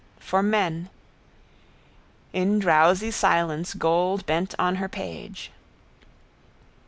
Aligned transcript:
For 0.17 0.41
men. 0.41 0.89
In 2.33 2.57
drowsy 2.57 3.11
silence 3.11 3.75
gold 3.75 4.25
bent 4.25 4.55
on 4.57 4.77
her 4.77 4.89
page. 4.89 5.51